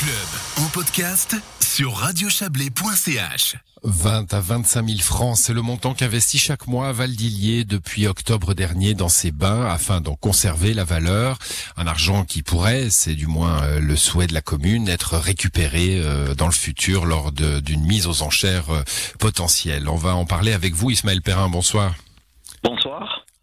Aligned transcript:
club 0.00 0.64
en 0.64 0.68
podcast 0.70 1.36
sur 1.60 1.94
radiochablais.ch. 1.94 3.56
20 3.82 4.32
à 4.32 4.40
25 4.40 4.88
000 4.88 5.00
francs, 5.00 5.36
c'est 5.36 5.52
le 5.52 5.60
montant 5.60 5.92
qu'investit 5.92 6.38
chaque 6.38 6.66
mois 6.66 6.92
Valdillier 6.92 7.64
depuis 7.64 8.06
octobre 8.06 8.54
dernier 8.54 8.94
dans 8.94 9.10
ses 9.10 9.30
bains 9.30 9.66
afin 9.66 10.00
d'en 10.00 10.14
conserver 10.14 10.72
la 10.72 10.84
valeur. 10.84 11.38
Un 11.76 11.86
argent 11.86 12.24
qui 12.24 12.42
pourrait, 12.42 12.88
c'est 12.88 13.14
du 13.14 13.26
moins 13.26 13.62
euh, 13.62 13.78
le 13.80 13.94
souhait 13.94 14.26
de 14.26 14.32
la 14.32 14.40
commune, 14.40 14.88
être 14.88 15.18
récupéré 15.18 16.00
euh, 16.02 16.34
dans 16.34 16.46
le 16.46 16.52
futur 16.52 17.04
lors 17.04 17.30
d'une 17.30 17.84
mise 17.84 18.06
aux 18.06 18.22
enchères 18.22 18.70
euh, 18.70 18.82
potentielle. 19.18 19.86
On 19.86 19.96
va 19.96 20.14
en 20.14 20.24
parler 20.24 20.54
avec 20.54 20.72
vous, 20.72 20.90
Ismaël 20.90 21.20
Perrin. 21.20 21.50
Bonsoir. 21.50 21.94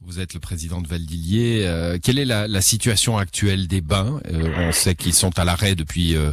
Vous 0.08 0.22
êtes 0.22 0.34
le 0.34 0.40
président 0.40 0.80
de 0.80 0.88
Valdillier. 0.88 1.66
Euh, 1.66 1.98
quelle 2.02 2.18
est 2.18 2.24
la, 2.24 2.62
situation 2.62 3.18
actuelle 3.18 3.68
des 3.68 3.82
bains? 3.82 4.22
Euh, 4.34 4.54
On 4.58 4.72
sait 4.72 4.96
qu'ils 4.96 5.12
sont 5.12 5.38
à 5.38 5.44
l'arrêt 5.44 5.76
depuis 5.76 6.16
euh, 6.16 6.32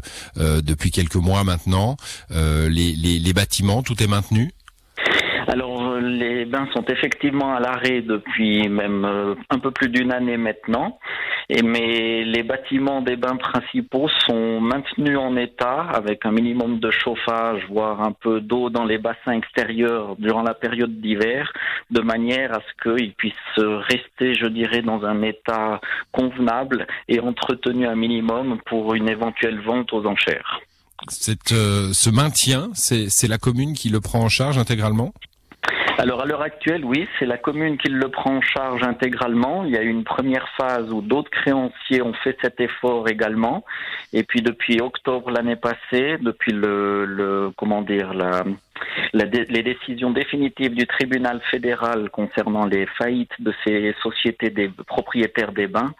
depuis 0.63 0.93
quelques 0.93 1.17
mois 1.17 1.43
maintenant. 1.43 1.97
Les, 2.31 3.33
bâtiments, 3.35 3.83
tout 3.83 4.01
est 4.01 4.07
maintenu? 4.07 4.53
Alors 5.49 5.97
les 5.97 6.45
bains 6.45 6.69
sont 6.73 6.85
effectivement 6.85 7.53
à 7.53 7.59
l'arrêt 7.59 8.01
depuis 8.01 8.69
même 8.69 9.05
un 9.51 9.59
peu 9.59 9.73
plus 9.73 9.89
d'une 9.89 10.13
année 10.13 10.37
maintenant. 10.37 11.01
Et 11.51 11.63
mais 11.63 12.25
les 12.25 12.43
bâtiments 12.43 13.03
des 13.03 13.17
bains 13.17 13.37
principaux 13.37 14.09
sont 14.27 14.61
maintenus 14.61 15.19
en 15.19 15.37
état 15.37 15.83
avec 15.83 16.25
un 16.25 16.33
minimum 16.33 16.81
de 16.81 16.91
chauffage, 16.91 17.63
voire 17.69 18.01
un 18.01 18.13
peu 18.13 18.41
d'eau 18.41 18.71
dans 18.71 18.85
les 18.85 18.99
bassins 18.99 19.33
extérieurs 19.33 20.17
durant 20.19 20.43
la 20.43 20.55
période 20.55 21.01
d'hiver, 21.01 21.53
de 21.91 22.01
manière 22.01 22.55
à 22.55 22.61
ce 22.61 22.83
qu'ils 22.83 23.13
puissent 23.13 23.35
rester, 23.57 24.35
je 24.35 24.47
dirais, 24.47 24.83
dans 24.83 25.05
un 25.05 25.23
état 25.23 25.81
convenable 26.13 26.87
et 27.09 27.21
entretenu 27.21 27.87
un 27.87 27.97
minimum 27.97 28.59
pour 28.65 28.95
une 28.95 29.09
éventuelle 29.09 29.61
vente 29.61 29.93
aux 29.93 30.07
enchères. 30.07 30.61
Cette, 31.09 31.53
euh, 31.53 31.93
ce 31.93 32.09
maintien, 32.09 32.71
c'est 32.75 33.29
la 33.29 33.39
commune 33.39 33.75
qui 33.75 33.91
le 33.91 34.01
prend 34.01 34.21
en 34.21 34.29
charge 34.29 34.57
intégralement? 34.57 35.13
Alors 35.99 36.23
à 36.23 36.27
l'heure 36.27 36.43
actuelle, 36.43 36.85
oui, 36.85 37.09
c'est 37.19 37.27
la 37.27 37.39
commune 37.39 37.79
qui 37.79 37.89
le 37.89 38.09
prend 38.09 38.37
en 38.37 38.41
charge 38.41 38.83
intégralement. 38.83 39.65
Il 39.65 39.71
y 39.71 39.77
a 39.77 39.83
eu 39.83 39.89
une 39.89 40.05
première 40.05 40.49
phase 40.57 40.91
où 40.93 41.01
d'autres 41.01 41.31
créanciers 41.31 42.03
ont 42.03 42.13
fait 42.15 42.37
cet 42.43 42.61
effort 42.61 43.09
également. 43.09 43.65
Et 44.13 44.25
puis 44.25 44.43
depuis 44.43 44.81
octobre 44.81 45.31
l'année 45.31 45.57
passée, 45.57 46.17
depuis 46.21 46.53
le, 46.53 47.05
le 47.05 47.51
comment 47.57 47.83
dire 47.83 48.13
la, 48.13 48.45
les 49.13 49.63
décisions 49.63 50.11
définitives 50.11 50.75
du 50.75 50.87
tribunal 50.87 51.41
fédéral 51.51 52.11
concernant 52.11 52.67
les 52.67 52.87
faillites 52.99 53.41
de 53.41 53.53
ces 53.65 53.95
sociétés 54.03 54.51
des 54.51 54.69
propriétaires 54.69 55.53
des 55.53 55.69
bains, 55.69 55.95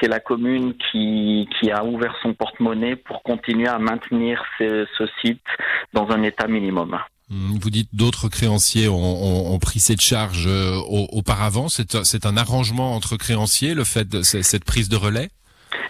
c'est 0.00 0.08
la 0.08 0.20
commune 0.20 0.74
qui, 0.74 1.48
qui 1.58 1.70
a 1.70 1.84
ouvert 1.84 2.14
son 2.22 2.34
porte-monnaie 2.34 2.96
pour 2.96 3.22
continuer 3.22 3.68
à 3.68 3.78
maintenir 3.78 4.44
ce, 4.58 4.86
ce 4.98 5.06
site 5.22 5.46
dans 5.94 6.10
un 6.10 6.22
état 6.22 6.46
minimum. 6.46 6.98
Hum, 7.30 7.58
vous 7.60 7.70
dites 7.70 7.90
d'autres 7.94 8.28
créanciers 8.28 8.88
ont, 8.88 9.58
pris 9.60 9.78
cette 9.78 10.00
charge 10.00 10.46
euh, 10.48 10.76
auparavant. 11.12 11.68
C'est 11.68 12.26
un 12.26 12.36
arrangement 12.36 12.94
entre 12.94 13.16
créanciers, 13.16 13.74
le 13.74 13.84
fait 13.84 14.08
de 14.08 14.22
cette 14.22 14.64
prise 14.64 14.88
de 14.88 14.96
relais? 14.96 15.28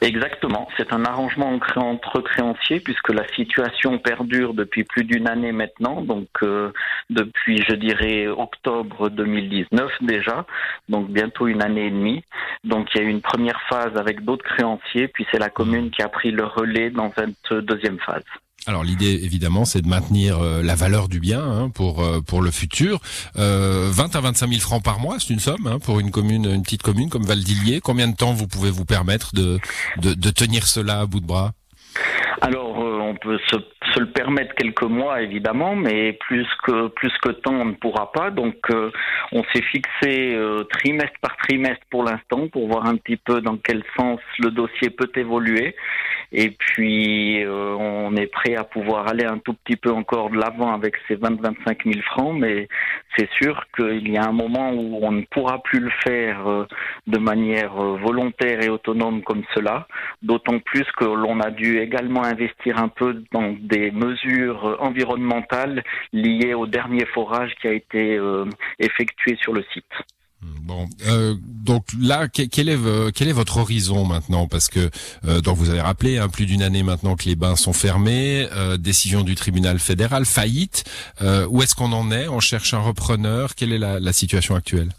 Exactement, 0.03 0.69
c'est 0.77 0.93
un 0.95 1.05
arrangement 1.05 1.59
entre 1.77 2.21
créanciers 2.21 2.81
puisque 2.81 3.11
la 3.11 3.27
situation 3.35 3.99
perdure 3.99 4.55
depuis 4.55 4.85
plus 4.85 5.05
d'une 5.05 5.29
année 5.29 5.53
maintenant, 5.53 6.01
donc 6.01 6.29
euh, 6.43 6.73
depuis 7.11 7.63
je 7.69 7.75
dirais 7.75 8.27
octobre 8.27 9.11
2019 9.11 9.91
déjà, 10.01 10.47
donc 10.89 11.11
bientôt 11.11 11.49
une 11.49 11.63
année 11.63 11.87
et 11.87 11.91
demie. 11.91 12.23
Donc 12.65 12.89
il 12.95 12.99
y 12.99 13.05
a 13.05 13.07
eu 13.07 13.11
une 13.11 13.21
première 13.21 13.61
phase 13.69 13.95
avec 13.97 14.25
d'autres 14.25 14.45
créanciers, 14.45 15.09
puis 15.09 15.27
c'est 15.31 15.39
la 15.39 15.51
commune 15.51 15.91
qui 15.91 16.03
a 16.03 16.09
pris 16.09 16.31
le 16.31 16.45
relais 16.45 16.91
dans 16.91 17.13
cette 17.15 17.53
deuxième 17.65 17.99
phase. 17.99 18.25
Alors 18.67 18.85
l'idée 18.85 19.25
évidemment 19.25 19.65
c'est 19.65 19.81
de 19.81 19.89
maintenir 19.89 20.39
euh, 20.39 20.63
la 20.63 20.75
valeur 20.75 21.09
du 21.09 21.19
bien 21.19 21.43
hein, 21.43 21.71
pour 21.71 22.03
euh, 22.03 22.21
pour 22.21 22.43
le 22.43 22.51
futur. 22.51 23.01
Euh, 23.39 23.89
20 23.91 24.17
à 24.17 24.21
25 24.21 24.49
000 24.49 24.61
francs 24.61 24.85
par 24.85 24.99
mois, 25.01 25.17
c'est 25.19 25.33
une 25.33 25.41
somme 25.41 25.67
hein, 25.67 25.79
pour 25.79 25.99
une 25.99 26.11
commune, 26.11 26.45
une 26.45 26.63
petite 26.63 26.83
commune 26.83 27.09
comme 27.09 27.25
Valdillier. 27.25 27.81
Combien 27.81 28.09
de 28.09 28.17
temps 28.17 28.33
vous 28.33 28.47
pouvez 28.47 28.71
vous 28.71 28.85
permettre 28.85 29.35
de 29.35 29.59
de, 29.97 30.13
de 30.13 30.31
tenir 30.31 30.67
cela 30.67 31.01
à 31.01 31.07
bout 31.07 31.21
de 31.21 31.27
bras? 31.27 31.53
Alors 32.43 32.83
euh, 32.83 32.99
on 33.01 33.15
peut 33.15 33.39
se, 33.51 33.57
se, 33.95 34.01
le 34.01 34.11
permettre 34.13 34.55
quelques 34.55 34.83
mois 34.83 35.23
évidemment, 35.23 35.75
mais 35.75 36.13
plus 36.13 36.47
que 36.65 36.89
plus 36.89 37.13
que 37.23 37.31
temps 37.31 37.55
on 37.55 37.65
ne 37.65 37.75
pourra 37.75 38.13
pas. 38.13 38.31
Donc 38.31 38.57
on 39.33 39.43
s'est 39.55 39.63
fixé 39.63 40.39
trimestre 40.71 41.19
par 41.23 41.37
trimestre 41.39 41.85
pour 41.91 42.05
l'instant 42.05 42.49
pour 42.49 42.69
voir 42.69 42.87
un 42.87 42.97
petit 42.97 43.17
peu 43.17 43.41
dans 43.41 43.57
quel 43.57 43.83
sens 43.99 44.21
le 44.39 44.51
dossier 44.51 44.91
peut 44.91 45.11
évoluer. 45.17 45.75
Et 46.33 46.51
puis, 46.51 47.43
euh, 47.45 47.75
on 47.79 48.15
est 48.15 48.29
prêt 48.29 48.55
à 48.55 48.65
pouvoir 48.65 49.09
aller 49.09 49.25
un 49.25 49.39
tout 49.39 49.55
petit 49.55 49.77
peu 49.77 49.91
encore 49.91 50.31
de 50.31 50.39
l'avant 50.39 50.73
avec 50.73 50.95
ces 51.09 51.17
20-25 51.17 51.85
000 51.85 52.03
francs, 52.03 52.37
mais 52.39 52.69
c'est 53.17 53.29
sûr 53.33 53.65
qu'il 53.77 54.09
y 54.09 54.17
a 54.17 54.25
un 54.29 54.33
moment 54.33 54.73
où 54.73 55.01
on 55.03 55.11
ne 55.11 55.23
pourra 55.23 55.61
plus 55.63 55.81
le 55.81 55.91
faire 56.05 56.47
euh, 56.47 56.67
de 57.09 57.19
manière 57.19 57.77
euh, 57.83 57.97
volontaire 57.97 58.63
et 58.63 58.69
autonome 58.69 59.23
comme 59.23 59.43
cela, 59.55 59.89
d'autant 60.23 60.61
plus 60.61 60.87
que 60.97 61.05
l'on 61.05 61.41
a 61.41 61.51
dû 61.51 61.81
également 61.81 62.25
investir 62.25 62.79
un 62.79 62.89
peu 62.89 63.25
dans 63.33 63.57
des 63.61 63.91
mesures 63.91 64.77
environnementales 64.81 65.83
liées 66.13 66.55
au 66.55 66.67
dernier 66.67 67.07
forage 67.07 67.55
qui 67.61 67.67
a 67.67 67.73
été 67.73 68.21
effectué 68.79 69.37
sur 69.41 69.53
le 69.53 69.65
site. 69.73 69.93
Bon, 70.43 70.89
euh, 71.07 71.37
donc 71.43 71.85
là, 71.99 72.29
quel 72.29 72.69
est 72.69 72.79
quel 73.15 73.29
est 73.29 73.33
votre 73.33 73.59
horizon 73.59 74.07
maintenant? 74.07 74.47
Parce 74.47 74.69
que 74.69 74.91
euh, 75.27 75.41
donc 75.41 75.59
vous 75.59 75.69
avez 75.69 75.83
rappelé, 75.83 76.17
hein, 76.19 76.29
plus 76.29 76.47
d'une 76.47 76.63
année 76.63 76.83
maintenant 76.83 77.15
que 77.15 77.25
les 77.25 77.37
bains 77.37 77.57
sont 77.57 77.75
fermés, 77.75 78.49
euh, 78.53 78.79
décision 78.79 79.23
du 79.23 79.35
tribunal 79.35 79.79
fédéral, 79.79 80.25
faillite. 80.25 80.85
Euh, 81.21 81.47
où 81.51 81.63
est-ce 81.63 81.75
qu'on 81.75 81.93
en 81.93 82.11
est? 82.11 82.29
On 82.29 82.41
cherche 82.41 82.73
un 82.73 82.81
repreneur? 82.81 83.55
Quelle 83.55 83.73
est 83.73 83.79
la, 83.79 84.01
la 84.01 84.13
situation 84.15 84.55
actuelle? 84.55 84.91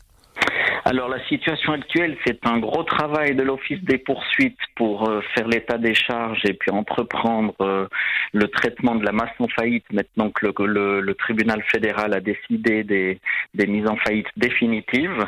Alors 0.84 1.10
la 1.10 1.24
situation 1.28 1.74
actuelle, 1.74 2.18
c'est 2.26 2.46
un 2.48 2.58
gros 2.58 2.84
travail 2.84 3.36
de 3.36 3.44
l'Office 3.44 3.82
des 3.84 4.00
poursuites 4.00 4.58
pour 4.76 5.08
euh, 5.08 5.22
faire 5.36 5.48
l'état 5.48 5.78
des 5.78 5.94
charges 5.94 6.42
et 6.46 6.54
puis 6.54 6.72
entreprendre 6.72 7.54
euh, 7.62 7.88
le 8.34 8.48
traitement 8.48 8.96
de 8.96 9.06
la 9.06 9.12
masse 9.12 9.30
en 9.40 9.48
faillite 9.48 9.86
maintenant 9.94 10.32
que 10.32 10.48
le, 10.64 11.02
le, 11.02 11.16
tribunal 11.16 11.62
fédéral 11.72 12.16
a 12.16 12.20
décidé 12.20 12.84
des, 12.84 13.20
des, 13.54 13.68
mises 13.68 13.88
en 13.88 13.96
faillite 13.98 14.28
définitives. 14.38 15.28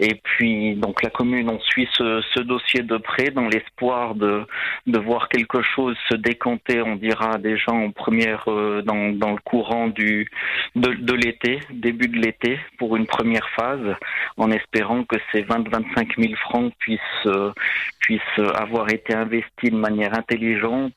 Et 0.00 0.16
puis 0.16 0.74
donc 0.74 1.02
la 1.04 1.10
commune, 1.10 1.48
on 1.48 1.60
suit 1.60 1.88
ce, 1.92 2.20
ce 2.34 2.40
dossier 2.40 2.82
de 2.82 2.96
près 2.96 3.30
dans 3.30 3.48
l'espoir 3.48 4.16
de, 4.16 4.44
de 4.88 4.98
voir 4.98 5.28
quelque 5.28 5.62
chose 5.62 5.96
se 6.10 6.16
décanter, 6.16 6.82
on 6.82 6.96
dira 6.96 7.38
déjà 7.38 7.70
en 7.70 7.92
première 7.92 8.44
euh, 8.48 8.82
dans, 8.82 9.10
dans 9.12 9.30
le 9.30 9.40
courant 9.44 9.86
du 9.86 10.28
de, 10.74 10.92
de 10.92 11.12
l'été, 11.14 11.60
début 11.70 12.08
de 12.08 12.18
l'été, 12.18 12.58
pour 12.78 12.96
une 12.96 13.06
première 13.06 13.48
phase, 13.50 13.94
en 14.36 14.50
espérant 14.50 14.87
que 15.08 15.16
ces 15.32 15.42
20-25 15.42 16.20
000 16.20 16.34
francs 16.36 16.72
puissent, 16.78 17.00
euh, 17.26 17.52
puissent 18.00 18.20
avoir 18.54 18.90
été 18.92 19.14
investis 19.14 19.70
de 19.70 19.76
manière 19.76 20.14
intelligente 20.14 20.94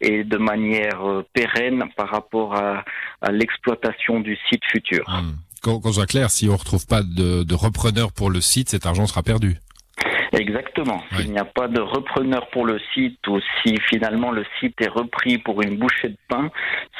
et 0.00 0.24
de 0.24 0.36
manière 0.36 1.08
euh, 1.08 1.26
pérenne 1.32 1.84
par 1.96 2.08
rapport 2.10 2.54
à, 2.54 2.84
l'exploitation 3.30 4.20
du 4.20 4.36
site 4.50 4.64
futur. 4.70 5.04
Mmh. 5.08 5.32
Qu'on 5.62 5.92
soit 5.92 6.06
clair, 6.06 6.30
si 6.30 6.46
on 6.48 6.52
ne 6.52 6.58
retrouve 6.58 6.86
pas 6.86 7.02
de, 7.02 7.42
de 7.42 7.54
repreneur 7.54 8.12
pour 8.12 8.28
le 8.28 8.42
site, 8.42 8.68
cet 8.68 8.84
argent 8.84 9.06
sera 9.06 9.22
perdu. 9.22 9.56
Exactement. 10.36 11.02
S'il 11.16 11.32
n'y 11.32 11.38
a 11.38 11.44
pas 11.44 11.68
de 11.68 11.80
repreneur 11.80 12.48
pour 12.50 12.66
le 12.66 12.80
site 12.92 13.26
ou 13.28 13.38
si 13.62 13.76
finalement 13.88 14.30
le 14.30 14.44
site 14.58 14.80
est 14.80 14.88
repris 14.88 15.38
pour 15.38 15.62
une 15.62 15.76
bouchée 15.76 16.08
de 16.08 16.16
pain, 16.28 16.50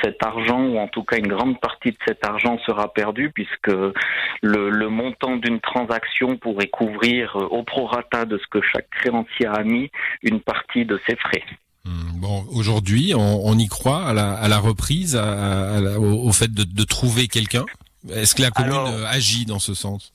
cet 0.03 0.23
argent 0.23 0.61
ou 0.61 0.79
en 0.79 0.89
tout 0.89 1.03
cas 1.03 1.17
une 1.19 1.29
grande 1.29 1.61
partie 1.61 1.91
de 1.91 1.97
cet 2.07 2.25
argent 2.27 2.59
sera 2.67 2.93
perdu 2.93 3.31
puisque 3.35 3.69
le, 3.69 4.71
le 4.71 4.89
montant 4.89 5.37
d'une 5.37 5.61
transaction 5.61 6.37
pourrait 6.37 6.69
couvrir 6.69 7.37
euh, 7.37 7.47
au 7.47 7.63
prorata 7.63 8.25
de 8.25 8.39
ce 8.39 8.47
que 8.51 8.61
chaque 8.63 8.89
créancier 8.91 9.47
a 9.47 9.63
mis 9.63 9.91
une 10.23 10.41
partie 10.41 10.85
de 10.85 11.01
ses 11.07 11.17
frais. 11.17 11.43
Hmm, 11.85 12.21
bon, 12.21 12.45
aujourd'hui, 12.53 13.13
on, 13.15 13.47
on, 13.47 13.59
y 13.59 13.67
croit 13.67 14.05
à 14.07 14.15
la, 14.15 14.33
à 14.33 14.49
la 14.49 14.59
reprise, 14.59 15.17
à, 15.17 15.81
au, 15.99 16.33
fait 16.33 16.53
de, 16.53 16.65
de 16.65 16.85
trouver 16.85 17.29
quelqu'un? 17.29 17.65
Est-ce 18.11 18.35
que 18.35 18.43
la 18.43 18.51
commune 18.51 19.05
agit 19.07 19.45
dans 19.45 19.59
ce 19.59 19.75
sens? 19.75 20.13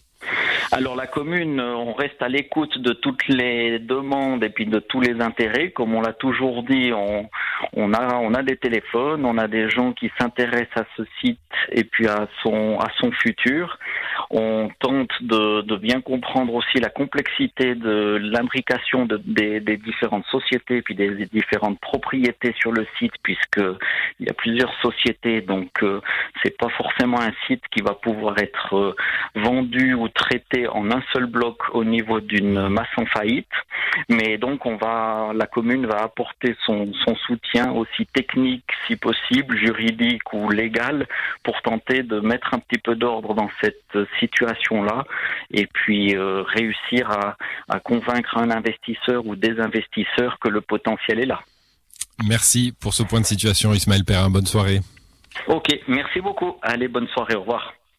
Alors 0.71 0.95
la 0.95 1.07
commune, 1.07 1.60
euh, 1.60 1.75
on 1.75 1.94
reste 1.94 2.21
à 2.21 2.30
l'écoute 2.30 2.77
de 2.77 2.94
toutes 2.94 3.27
les 3.27 3.80
demandes 3.80 4.44
et 4.44 4.50
puis 4.50 4.68
de 4.68 4.80
tous 4.80 5.01
les 5.01 5.19
intérêts. 5.19 5.71
Comme 5.71 5.95
on 5.95 6.01
l'a 6.01 6.13
toujours 6.13 6.63
dit, 6.63 6.92
on, 6.94 7.27
on, 7.74 7.94
a, 7.94 8.16
on 8.16 8.33
a 8.36 8.44
des 8.44 8.56
téléphones, 8.56 9.25
on 9.25 9.38
a 9.38 9.48
des 9.48 9.69
gens 9.69 9.94
qui 9.94 10.12
s'intéressent 10.19 10.83
à 10.83 10.86
ce 10.95 11.04
site 11.19 11.39
et 11.71 11.83
puis 11.83 12.07
à 12.07 12.27
son, 12.44 12.77
à 12.80 12.88
son 13.00 13.12
futur. 13.12 13.80
On 14.31 14.69
tente 14.79 15.11
de, 15.21 15.61
de 15.61 15.75
bien 15.75 16.01
comprendre 16.01 16.53
aussi 16.53 16.79
la 16.79 16.89
complexité 16.89 17.75
de 17.75 18.19
l'imbrication 18.21 19.05
de, 19.05 19.17
des, 19.25 19.59
des, 19.59 19.77
différentes 19.77 20.25
sociétés 20.27 20.81
puis 20.81 20.95
des, 20.95 21.25
différentes 21.33 21.79
propriétés 21.79 22.53
sur 22.59 22.71
le 22.71 22.85
site 22.97 23.13
puisque 23.23 23.61
il 24.19 24.27
y 24.27 24.29
a 24.29 24.33
plusieurs 24.33 24.73
sociétés 24.81 25.41
donc 25.41 25.71
euh, 25.81 26.01
c'est 26.43 26.57
pas 26.57 26.69
forcément 26.69 27.19
un 27.19 27.33
site 27.47 27.63
qui 27.71 27.81
va 27.81 27.93
pouvoir 27.93 28.37
être 28.37 28.75
euh, 28.75 28.95
vendu 29.35 29.93
ou 29.93 30.09
traité 30.09 30.67
en 30.67 30.91
un 30.91 31.01
seul 31.13 31.25
bloc 31.25 31.57
au 31.73 31.83
niveau 31.83 32.19
d'une 32.19 32.67
masse 32.69 32.87
en 32.97 33.05
faillite. 33.05 33.47
Mais 34.09 34.37
donc 34.37 34.65
on 34.65 34.75
va 34.77 35.31
la 35.33 35.47
commune 35.47 35.85
va 35.85 36.03
apporter 36.03 36.55
son, 36.65 36.91
son 37.05 37.15
soutien 37.15 37.71
aussi 37.71 38.05
technique 38.05 38.65
si 38.87 38.95
possible 38.95 39.57
juridique 39.57 40.33
ou 40.33 40.49
légal 40.49 41.07
pour 41.43 41.61
tenter 41.61 42.03
de 42.03 42.19
mettre 42.19 42.53
un 42.53 42.59
petit 42.59 42.79
peu 42.79 42.95
d'ordre 42.95 43.33
dans 43.33 43.49
cette 43.61 43.97
situation-là 44.19 45.04
et 45.51 45.68
puis 45.68 46.16
euh, 46.16 46.44
réussir 46.44 47.10
à, 47.10 47.38
à 47.69 47.80
convaincre 47.80 48.38
un 48.38 48.51
investisseur 48.51 49.25
ou 49.25 49.36
des 49.36 49.60
investisseurs 49.60 50.38
que 50.39 50.50
le 50.50 50.62
potentiel 50.62 51.19
est 51.19 51.25
là. 51.25 51.39
Merci 52.27 52.74
pour 52.80 52.94
ce 52.94 53.04
point 53.04 53.21
de 53.21 53.25
situation, 53.25 53.74
Ismaël 53.74 54.04
Perrin. 54.04 54.30
Bonne 54.30 54.45
soirée. 54.45 54.81
Ok, 55.48 55.68
merci 55.88 56.19
beaucoup. 56.19 56.57
Allez, 56.62 56.88
bonne 56.88 57.07
soirée, 57.07 57.36
au 57.36 57.42
revoir. 57.42 57.74